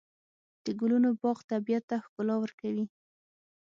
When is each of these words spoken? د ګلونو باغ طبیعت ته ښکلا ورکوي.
د 0.65 0.67
ګلونو 0.79 1.09
باغ 1.21 1.37
طبیعت 1.51 1.83
ته 1.89 1.95
ښکلا 2.05 2.35
ورکوي. 2.39 2.85